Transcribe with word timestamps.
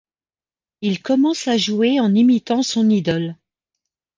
Il 0.81 1.03
commence 1.03 1.47
à 1.47 1.57
jouer 1.57 1.99
en 1.99 2.15
imitant 2.15 2.63
son 2.63 2.89
idole. 2.89 3.35